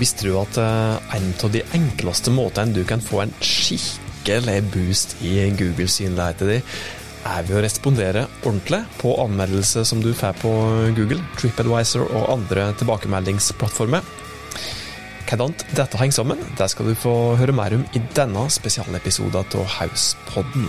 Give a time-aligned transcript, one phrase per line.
[0.00, 5.14] Visste du at eh, en av de enkleste måtene du kan få en skikkelig boost
[5.22, 6.64] i Google-synligheten din,
[7.24, 10.50] er ved å respondere ordentlig på anmeldelser som du får på
[10.96, 14.04] Google, TripAdvisor og andre tilbakemeldingsplattformer?
[15.24, 19.70] Hvordan dette henger sammen, det skal du få høre mer om i denne spesialepisoden av
[19.78, 20.66] Hauspodden.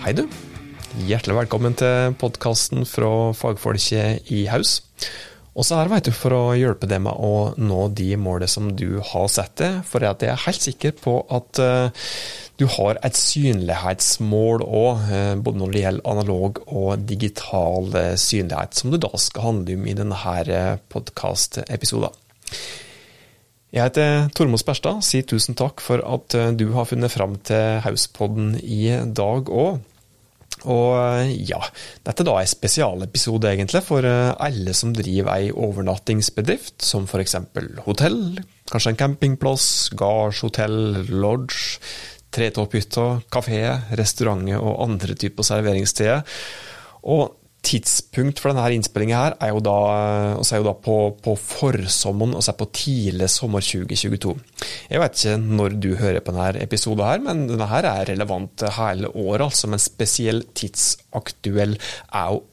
[0.00, 0.24] Hei, du.
[0.90, 4.80] Hjertelig velkommen til podkasten fra fagfolket i Haus.
[5.54, 8.72] Og så her, vet du, for å hjelpe deg med å nå de målene som
[8.74, 9.76] du har satt deg.
[9.86, 12.08] For jeg er helt sikker på at uh,
[12.58, 18.74] du har et synlighetsmål òg, eh, både når det gjelder analog og digital uh, synlighet,
[18.74, 22.18] som det da skal handle om i denne podkastepisoden.
[23.70, 28.56] Jeg heter Tormod Sperstad, sier tusen takk for at du har funnet fram til Hauspodden
[28.58, 29.78] i dag òg.
[30.68, 31.60] Og eh, ja,
[32.04, 37.38] dette er da en spesialepisode egentlig for eh, alle som driver ei overnattingsbedrift, som f.eks.
[37.86, 38.22] hotell,
[38.70, 41.80] kanskje en campingplass, gardshotell, lodge,
[42.34, 43.62] tretopphytta, kafé,
[43.98, 46.22] restauranter og andre typer serveringssteder.
[47.10, 49.76] Og tidspunkt for denne innspillinga er jo da,
[50.40, 54.34] er jo da på, på forsommeren, er på tidlig sommer 2022.
[54.90, 58.66] Jeg vet ikke når du hører på denne episoden her, men denne her er relevant
[58.78, 62.44] hele året, altså, men spesielt tidsaktuell er jo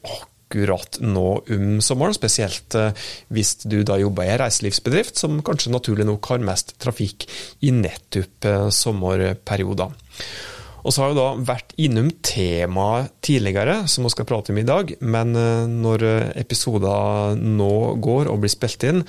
[0.48, 5.74] akkurat nå om sommeren, spesielt eh, hvis du da jobber i en reiselivsbedrift som kanskje
[5.74, 7.28] naturlig nok har mest trafikk
[7.60, 9.92] i nettopp eh, sommerperioder.
[10.88, 14.64] Og så har vi da vært innom temaet tidligere, som vi skal prate om i
[14.64, 14.94] dag.
[15.04, 16.04] Men eh, når
[16.40, 19.02] episoder nå går og blir spilt inn,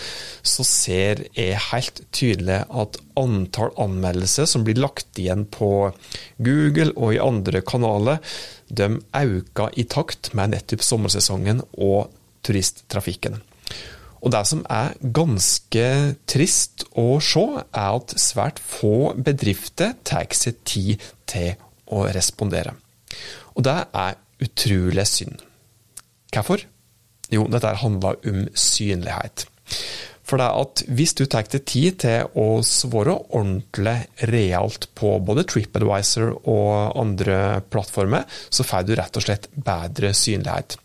[0.43, 5.71] så ser jeg helt tydelig at antall anmeldelser som blir lagt igjen på
[6.43, 8.19] Google og i andre kanaler,
[8.67, 12.11] de øker i takt med nettopp sommersesongen og
[12.43, 13.39] turisttrafikken.
[14.19, 15.87] Og det som er ganske
[16.27, 21.55] trist å se, er at svært få bedrifter tar seg tid til
[21.95, 22.75] å respondere.
[23.55, 25.41] Og det er utrolig synd.
[26.33, 26.63] Hvorfor?
[27.33, 29.45] Jo, dette handler om synlighet.
[30.29, 33.95] For det er at hvis du tar deg tid til å svare ordentlig
[34.29, 37.39] realt på både TripAdvisor og andre
[37.73, 40.77] plattformer, så får du rett og slett bedre synlighet.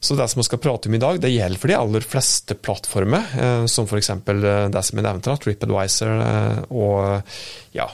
[0.00, 2.56] Så det som vi skal prate om i dag, det gjelder for de aller fleste
[2.56, 4.08] plattformer, eh, som f.eks.
[4.10, 7.34] Eh, det som jeg nevnte, TripAdvisor eh, og
[7.76, 7.86] ja,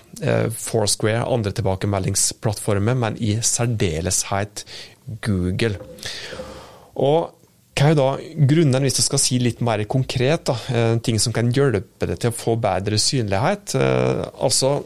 [0.55, 4.62] Foursquare, andre tilbakemeldingsplattformer, men i særdeleshet
[5.27, 5.81] Google.
[7.03, 7.33] Og
[7.77, 8.06] hva er da
[8.49, 12.33] grunnen, hvis jeg skal si litt mer konkret, da, ting som kan hjelpe deg til
[12.33, 13.75] å få bedre synlighet?
[13.77, 14.78] Altså,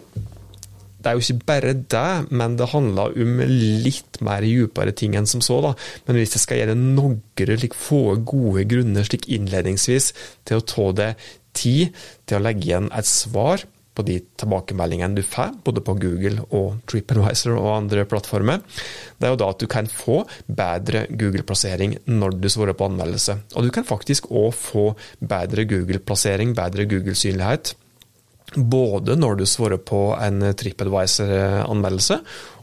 [1.01, 5.29] det er jo ikke bare det, men det handler om litt mer dypere ting enn
[5.31, 5.61] som så.
[5.65, 5.75] da.
[6.07, 10.13] Men hvis jeg skal gjøre noen like få gode grunner slik innledningsvis
[10.49, 11.11] til å ta det
[11.57, 11.97] tid
[12.29, 13.65] til å legge igjen et svar
[13.97, 18.63] på de tilbakemeldingene du får, både på Google og TripAdvisor og andre plattformer,
[19.19, 23.41] det er jo da at du kan få bedre Google-plassering når du svarer på anmeldelse.
[23.57, 24.87] Og du kan faktisk òg få
[25.19, 27.75] bedre Google-plassering, bedre Google-synlighet
[28.57, 32.21] både når du svarer på en TripAdvisor-anmeldelse,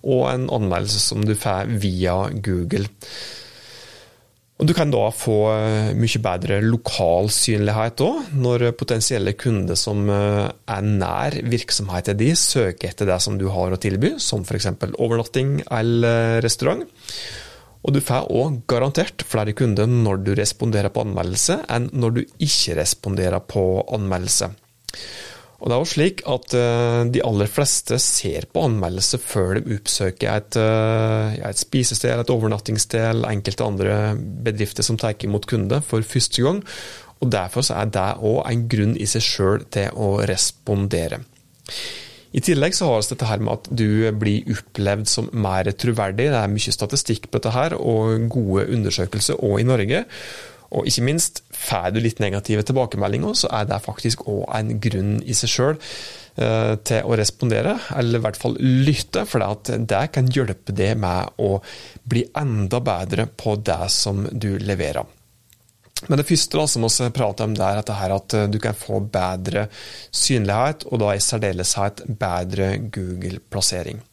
[0.07, 2.87] og en anmeldelse som du får via Google.
[4.57, 10.07] Og Du kan da få eh, mye bedre lokal synlighet òg, når potensielle kunder som
[10.09, 14.71] eh, er nær virksomheten din, søker etter det som du har å tilby, som f.eks.
[14.97, 16.87] overnatting eller restaurant.
[17.85, 22.21] Og du får òg garantert flere kunder når du responderer på anmeldelse, enn når du
[22.25, 24.49] ikke responderer på anmeldelse.
[25.57, 29.77] Og det er jo slik at uh, de aller fleste ser på anmeldelse før de
[29.79, 33.95] oppsøker et, uh, et spisested, et overnattingssted eller enkelte andre
[34.45, 36.61] bedrifter som tar imot kunder for første gang.
[37.17, 41.23] Og Derfor er det òg en grunn i seg sjøl til å respondere.
[42.37, 43.87] I tillegg så har vi dette her med at du
[44.19, 46.27] blir opplevd som mer troverdig.
[46.29, 50.03] Det er mye statistikk på dette her, og gode undersøkelser òg i Norge.
[50.75, 55.13] Og ikke minst, får du litt negative tilbakemeldinger, så er det faktisk òg en grunn
[55.23, 60.31] i seg sjøl eh, til å respondere, eller i hvert fall lytte, for det kan
[60.33, 61.57] hjelpe deg med å
[62.03, 65.07] bli enda bedre på det som du leverer.
[66.05, 69.65] Men det første da, som vi prater om, det er at du kan få bedre
[70.13, 74.03] synlighet, og da i særdeleshet bedre Google-plassering.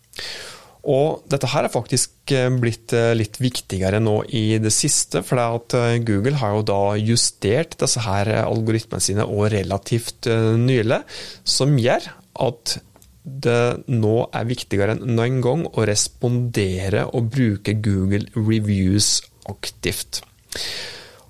[0.84, 5.40] Og dette her er faktisk eh, blitt eh, litt viktigere nå i det siste, for
[5.40, 11.00] det at eh, Google har jo da justert disse her algoritmene sine og relativt nylig,
[11.48, 12.10] som gjør
[12.44, 12.76] at
[13.25, 20.20] det nå er viktigere enn noen gang å respondere og bruke Google Reviews aktivt.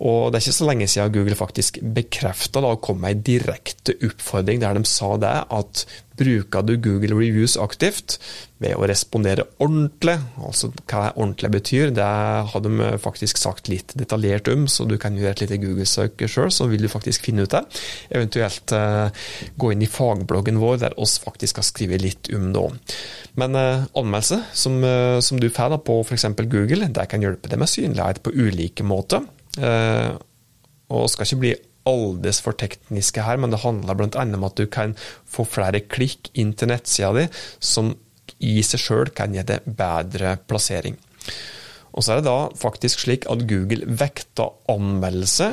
[0.03, 3.95] Og det er ikke så lenge siden Google faktisk bekrefta og kom med en direkte
[4.03, 5.85] oppfordring der de sa det, at
[6.19, 8.19] bruker du Google Reviews aktivt
[8.63, 12.07] ved å respondere ordentlig, altså hva ordentlig betyr, det
[12.51, 16.53] har de faktisk sagt litt detaljert om, så du kan gjøre et lite Google-søk sjøl,
[16.55, 17.65] så vil du faktisk finne ut det.
[18.15, 19.27] Eventuelt eh,
[19.59, 22.97] gå inn i fagbloggen vår, der oss faktisk har skrevet litt om det òg.
[23.41, 26.31] Men eh, anmeldelse, som, eh, som, du får på f.eks.
[26.47, 29.27] Google, det kan hjelpe deg med synlighet på ulike måter.
[29.59, 30.15] Eh,
[30.95, 31.55] og skal ikke bli
[31.89, 34.25] aldeles for tekniske her, men det handler bl.a.
[34.25, 34.97] om at du kan
[35.29, 37.27] få flere klikk inn til nettsida di,
[37.61, 37.93] som
[38.45, 40.97] i seg sjøl kan gi deg bedre plassering.
[41.95, 45.51] Og så er det da faktisk slik at Google vekter anmeldelse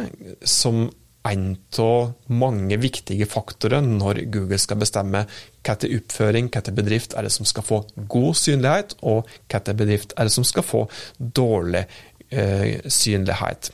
[0.48, 0.88] som
[1.30, 5.26] en av mange viktige faktorer når Google skal bestemme
[5.62, 10.26] hvilken oppføring, hvilken bedrift er det som skal få god synlighet, og hvilken bedrift er
[10.26, 10.88] det som skal få
[11.20, 11.84] dårlig
[12.34, 13.70] eh, synlighet.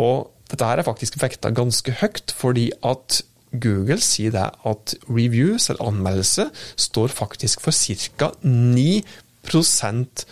[0.00, 3.22] Og dette her er faktisk vekta ganske høyt, fordi at
[3.52, 8.30] Google sier det at reviews, eller anmeldelse, står faktisk for ca.
[8.44, 10.26] 9%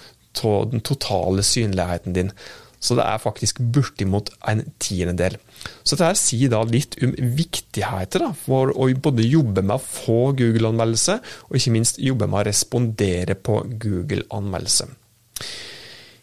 [0.45, 2.33] av den totale synligheten din.
[2.81, 5.39] Så det er faktisk bortimot en tiendedel.
[5.83, 11.19] Så dette sier da litt om viktigheten for å både jobbe med å få Google-anmeldelse,
[11.49, 14.91] og ikke minst jobbe med å respondere på Google-anmeldelse.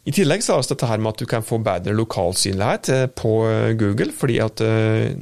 [0.03, 3.05] I tillegg så er det dette her med at du kan få bedre lokalsynlighet eh,
[3.15, 5.13] på eh, Google, fordi at eh,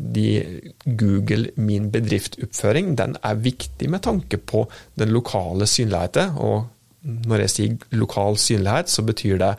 [0.98, 4.66] Google Min bedrift-oppføring den er viktig med tanke på
[4.98, 6.38] den lokale synligheten.
[6.38, 6.70] og
[7.02, 9.56] når jeg sier lokal synlighet, så betyr det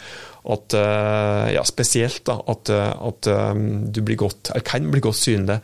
[0.55, 0.75] at
[1.51, 5.57] ja, spesielt da, at, at du godt, kan bli godt synlig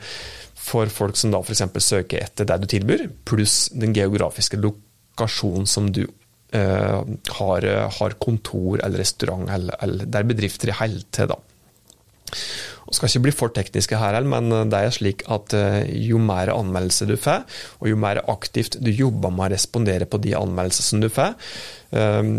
[0.59, 1.63] for folk som da f.eks.
[1.79, 6.03] søker etter det du tilbyr, pluss den geografiske lokasjonen som du
[6.49, 11.29] har, har, kontor eller restaurant, eller, eller der bedrifter holder til.
[11.29, 11.37] da.
[12.89, 16.49] Og skal ikke bli for tekniske her, men det er slik at eh, jo mer
[16.55, 17.45] anmeldelser du får,
[17.79, 21.35] og jo mer aktivt du jobber med å respondere på de anmeldelsene du får,
[21.93, 22.31] eh,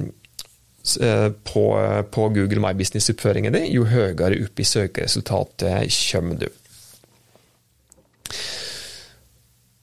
[1.53, 1.65] på,
[2.11, 6.49] på Google My Business-oppføringen din, jo høyere opp i søkeresultatet kommer du.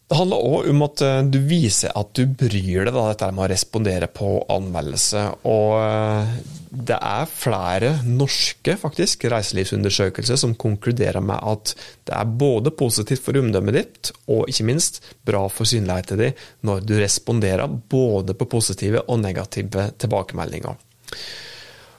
[0.08, 3.44] Det handler òg om at eh, du viser at du bryr deg, da, dette med
[3.44, 5.24] å respondere på anmeldelse.
[5.52, 6.38] Og eh,
[6.88, 11.74] det er flere norske faktisk, reiselivsundersøkelser som konkluderer med at
[12.08, 16.88] det er både positivt for omdømmet ditt, og ikke minst bra for synligheten din når
[16.88, 20.80] du responderer både på positive og negative tilbakemeldinger.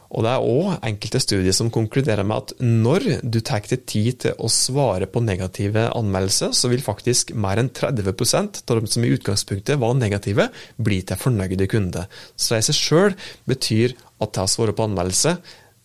[0.08, 4.20] Og det er òg enkelte studier som konkluderer med at når du tar deg tid
[4.24, 9.04] til å svare på negative anmeldelser, så vil faktisk mer enn 30% av dem som
[9.04, 10.48] i utgangspunktet var negative,
[10.80, 12.08] bli til fornøyde kunder.
[12.36, 13.18] Så det i seg sjøl
[13.48, 15.36] betyr at det å svare på anmeldelse,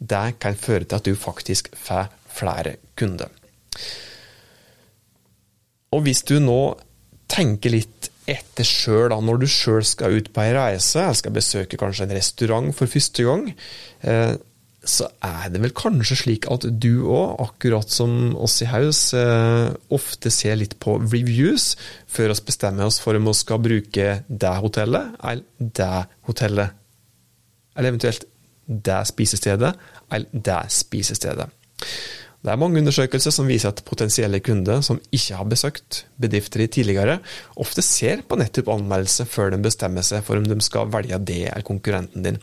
[0.03, 3.29] det kan føre til at du faktisk får flere kunder.
[5.93, 6.61] Og hvis du nå
[7.29, 11.79] tenker litt etter sjøl, når du sjøl skal ut på ei reise, eller skal besøke
[11.79, 13.47] kanskje en restaurant for første gang,
[14.07, 14.35] eh,
[14.83, 19.71] så er det vel kanskje slik at du òg, akkurat som oss i Haus, eh,
[19.95, 21.73] ofte ser litt på reviews
[22.11, 25.93] før vi bestemmer oss for om vi skal bruke det hotellet eller det
[26.27, 26.75] hotellet.
[27.77, 28.27] Eller eventuelt
[28.67, 29.73] det spisestedet
[30.11, 31.47] eller det spisestedet.
[32.43, 37.21] Det er mange undersøkelser som viser at potensielle kunder som ikke har besøkt bedrifter tidligere,
[37.55, 41.39] ofte ser på nettopp anmeldelse før de bestemmer seg for om de skal velge det
[41.45, 42.41] eller konkurrenten din.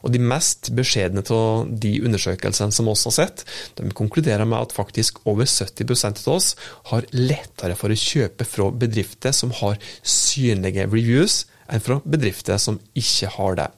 [0.00, 3.44] Og De mest beskjedne av de undersøkelsene som oss har sett,
[3.76, 6.54] de konkluderer med at faktisk over 70% av oss
[6.88, 12.80] har lettere for å kjøpe fra bedrifter som har synlige reviews, enn fra bedrifter som
[12.96, 13.72] ikke har det.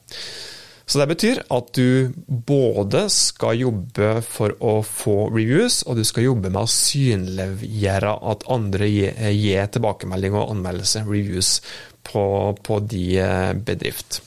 [0.84, 6.26] Så det betyr at du både skal jobbe for å få reviews, og du skal
[6.26, 11.56] jobbe med å synliggjøre at andre gir tilbakemelding og anmeldelse, reviews,
[12.04, 12.26] på,
[12.60, 14.20] på de eh, bedrift.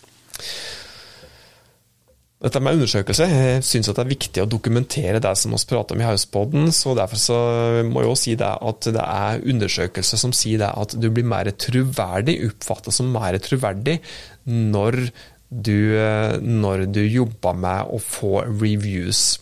[2.37, 6.01] Dette med undersøkelse, jeg syns det er viktig å dokumentere det som vi prater om
[6.03, 6.67] i Hauspodden.
[6.73, 7.37] så Derfor så
[7.85, 11.49] må jeg også si det at det er undersøkelser som sier at du blir mer
[11.49, 13.97] troverdig, oppfattet som mer troverdig
[14.45, 14.99] når
[15.50, 19.39] du, eh, når du jobber med å få reviews.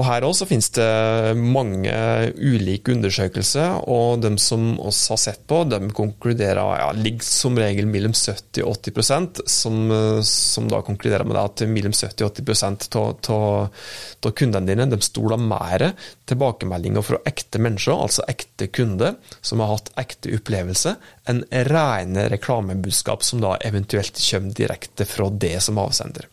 [0.00, 1.92] Og Her også finnes det mange
[2.40, 7.84] ulike undersøkelser, og de som oss har sett på, de konkluderer ja, ligger som regel
[7.90, 9.92] mellom 70 og 80% som,
[10.24, 15.90] som da konkluderer med at mellom 70 og 80% av kundene dine de stoler mer
[16.30, 20.94] tilbakemeldinger fra ekte mennesker, altså ekte kunder, som har hatt ekte opplevelse,
[21.28, 26.30] enn rene reklamebudskap som da eventuelt kommer direkte fra det som avsender.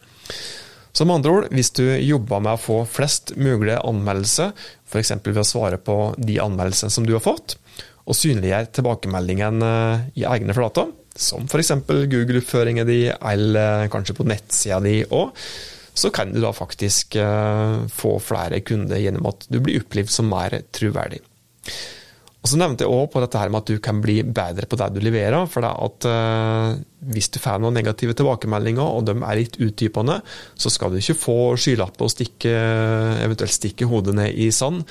[0.97, 4.55] Så med andre ord, hvis du jobber med å få flest mulig anmeldelser,
[4.89, 5.11] f.eks.
[5.21, 7.59] ved å svare på de anmeldelsene som du har fått,
[8.07, 11.75] og synliggjøre tilbakemeldingen eh, i egne flater, som f.eks.
[11.85, 15.37] Google-oppføringen din, eller kanskje på nettsida di òg,
[15.97, 20.33] så kan du da faktisk eh, få flere kunder gjennom at du blir opplevd som
[20.33, 21.21] mer troverdig.
[22.45, 24.77] Og Så nevnte jeg også på dette her med at du kan bli bedre på
[24.79, 25.45] det du leverer.
[25.51, 26.77] for det at eh,
[27.11, 30.21] Hvis du får noen negative tilbakemeldinger, og de er litt utdypende,
[30.55, 32.53] så skal du ikke få skylappet og stikke,
[33.23, 34.83] eventuelt stikke hodet ned i sand,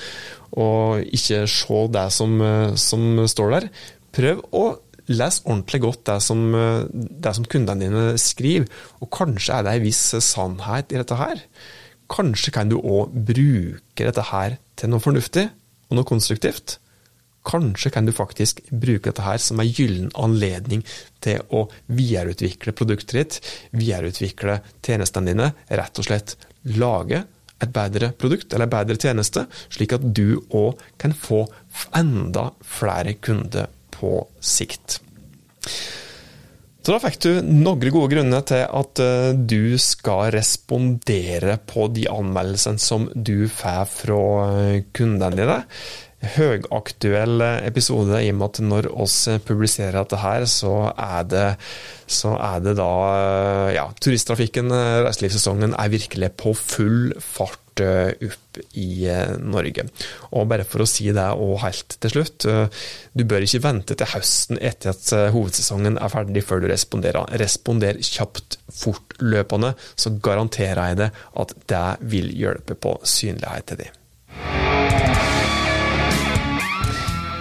[0.53, 2.37] og ikke se det som,
[2.75, 3.69] som står der.
[4.15, 4.65] Prøv å
[5.07, 6.47] lese ordentlig godt det som,
[6.91, 8.67] det som kundene dine skriver,
[9.01, 11.43] og kanskje er det en viss sannhet i dette her.
[12.11, 15.49] Kanskje kan du òg bruke dette her til noe fornuftig
[15.89, 16.79] og noe konstruktivt.
[17.47, 20.83] Kanskje kan du faktisk bruke dette her som en gyllen anledning
[21.23, 23.39] til å videreutvikle produktet ditt,
[23.71, 26.35] videreutvikle tjenestene dine, rett og slett
[26.77, 27.23] lage
[27.57, 31.45] et bedre produkt eller bedre tjeneste, slik at du òg kan få
[31.97, 34.99] enda flere kunder på sikt.
[36.87, 42.05] Så da fikk du noen gode grunner til at eh, du skal respondere på de
[42.07, 44.21] anmeldelsene som du får fra
[44.61, 45.57] eh, kundene dine
[46.17, 51.45] høgaktuell episode i og med at når oss publiserer dette her, så er det,
[52.09, 52.91] så er det da
[53.75, 54.73] Ja, turisttrafikken,
[55.05, 59.85] reiselivssesongen, er virkelig på full fart eh, opp i eh, Norge.
[60.33, 63.97] Og bare for å si det og helt til slutt, eh, du bør ikke vente
[63.97, 67.37] til høsten etter at hovedsesongen er ferdig før du responderer.
[67.43, 73.96] Responder kjapt, fortløpende, så garanterer jeg det at det vil hjelpe på synligheten din.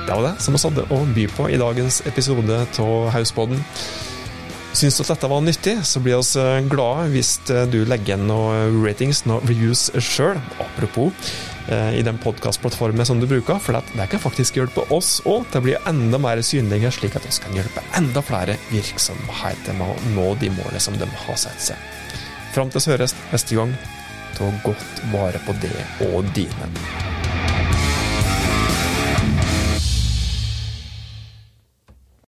[0.07, 3.59] Det var det som vi hadde å by på i dagens episode av Hausboden.
[4.77, 8.13] Syns du at dette var nyttig, så blir vi eh, glade hvis eh, du legger
[8.13, 10.39] igjen noen ratings, noen reviews sjøl.
[10.63, 11.11] Apropos
[11.73, 15.63] eh, i den podkastplattformen som du bruker, for det kan faktisk hjelpe oss òg til
[15.63, 20.15] å bli enda mer synlige, slik at vi kan hjelpe enda flere virksomheter med å
[20.15, 21.91] nå de målene som de har satt seg.
[22.55, 23.75] Fram til høres neste gang,
[24.39, 25.75] ta godt vare på det
[26.13, 27.06] og dine.